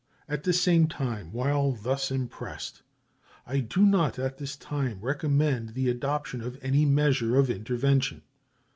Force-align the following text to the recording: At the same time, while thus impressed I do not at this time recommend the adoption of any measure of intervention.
At 0.27 0.41
the 0.45 0.51
same 0.51 0.87
time, 0.87 1.31
while 1.31 1.73
thus 1.73 2.09
impressed 2.09 2.81
I 3.45 3.59
do 3.59 3.85
not 3.85 4.17
at 4.17 4.39
this 4.39 4.55
time 4.55 4.99
recommend 4.99 5.75
the 5.75 5.89
adoption 5.89 6.41
of 6.41 6.57
any 6.63 6.85
measure 6.87 7.35
of 7.37 7.51
intervention. 7.51 8.23